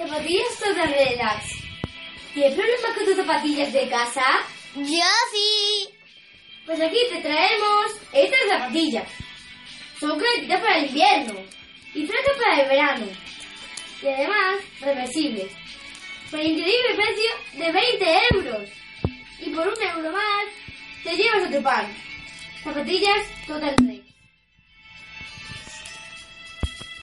[0.00, 1.44] Zapatillas todas relax.
[2.32, 4.24] ¿Tienes problema con tus zapatillas de casa?
[4.74, 5.88] Yo sí.
[6.64, 9.06] Pues aquí te traemos estas zapatillas.
[9.98, 11.40] Son calentitas para el invierno
[11.94, 13.06] y frescas para el verano.
[14.02, 15.52] Y además, reversibles.
[16.30, 18.70] Por increíble precio de 20 euros.
[19.40, 20.46] Y por un euro más,
[21.04, 21.86] te llevas otro par.
[22.64, 23.99] Zapatillas Total.